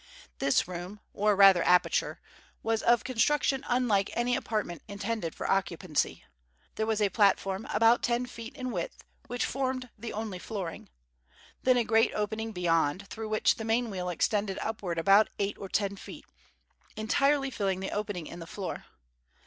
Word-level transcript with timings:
This 0.39 0.67
room, 0.67 0.99
or 1.13 1.35
rather 1.35 1.61
aperture, 1.63 2.19
was 2.63 2.81
of 2.81 3.03
construction 3.03 3.63
unlike 3.67 4.09
any 4.15 4.35
apartment 4.35 4.81
intended 4.87 5.35
for 5.35 5.47
occupancy. 5.47 6.23
There 6.73 6.87
was 6.87 7.03
a 7.03 7.09
platform 7.09 7.67
about 7.71 8.01
ten 8.01 8.25
feet 8.25 8.55
in 8.55 8.71
width, 8.71 9.03
which 9.27 9.45
formed 9.45 9.89
the 9.95 10.11
only 10.11 10.39
flooring. 10.39 10.89
Then 11.61 11.77
a 11.77 11.83
great 11.83 12.11
opening 12.15 12.51
beyond, 12.51 13.09
through 13.09 13.29
which 13.29 13.57
the 13.57 13.63
main 13.63 13.91
wheel 13.91 14.09
extended 14.09 14.57
upward 14.63 14.97
about 14.97 15.29
eight 15.37 15.55
or 15.59 15.69
ten 15.69 15.95
feet, 15.95 16.25
entirely 16.95 17.51
filling 17.51 17.79
the 17.79 17.91
opening 17.91 18.25
in 18.25 18.39
the 18.39 18.47
floor. 18.47 18.85